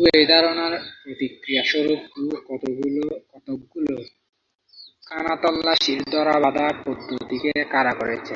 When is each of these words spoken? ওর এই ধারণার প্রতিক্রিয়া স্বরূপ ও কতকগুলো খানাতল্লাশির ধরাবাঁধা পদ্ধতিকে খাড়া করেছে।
ওর 0.00 0.08
এই 0.12 0.26
ধারণার 0.26 0.72
প্রতিক্রিয়া 1.00 1.62
স্বরূপ 1.64 2.00
ও 2.18 2.24
কতকগুলো 3.28 3.94
খানাতল্লাশির 5.06 6.00
ধরাবাঁধা 6.12 6.66
পদ্ধতিকে 6.84 7.52
খাড়া 7.72 7.92
করেছে। 8.00 8.34